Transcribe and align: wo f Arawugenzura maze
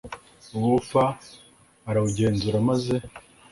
wo 0.61 0.71
f 0.89 0.91
Arawugenzura 1.89 2.57
maze 2.69 2.95